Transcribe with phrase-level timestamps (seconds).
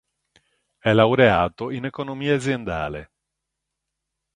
[0.79, 3.11] È laureato in economia aziendale.